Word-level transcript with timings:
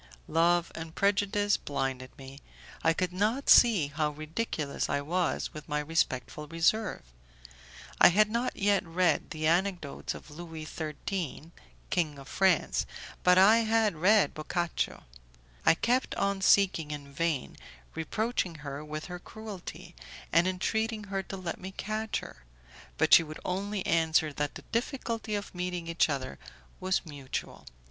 Love 0.27 0.71
and 0.73 0.95
prejudice 0.95 1.57
blinded 1.57 2.09
me, 2.17 2.39
I 2.83 2.91
could 2.91 3.13
not 3.13 3.51
see 3.51 3.89
how 3.89 4.09
ridiculous 4.09 4.89
I 4.89 4.99
was 5.01 5.53
with 5.53 5.69
my 5.69 5.77
respectful 5.79 6.47
reserve. 6.47 7.03
I 7.99 8.07
had 8.07 8.27
not 8.31 8.55
yet 8.55 8.83
read 8.83 9.29
the 9.29 9.45
anecdotes 9.45 10.15
of 10.15 10.31
Louis 10.31 10.65
XIII, 10.65 11.51
king 11.91 12.17
of 12.17 12.27
France, 12.27 12.87
but 13.21 13.37
I 13.37 13.57
had 13.59 13.93
read 13.95 14.33
Boccacio. 14.33 15.03
I 15.67 15.75
kept 15.75 16.15
on 16.15 16.41
seeking 16.41 16.89
in 16.89 17.13
vain, 17.13 17.55
reproaching 17.93 18.55
her 18.65 18.83
with 18.83 19.05
her 19.05 19.19
cruelty, 19.19 19.93
and 20.33 20.47
entreating 20.47 21.03
her 21.13 21.21
to 21.21 21.37
let 21.37 21.59
me 21.61 21.73
catch 21.77 22.21
her; 22.21 22.43
but 22.97 23.13
she 23.13 23.21
would 23.21 23.39
only 23.45 23.85
answer 23.85 24.33
that 24.33 24.55
the 24.55 24.63
difficulty 24.71 25.35
of 25.35 25.53
meeting 25.53 25.85
each 25.85 26.09
other 26.09 26.39
was 26.79 27.05
mutual. 27.05 27.67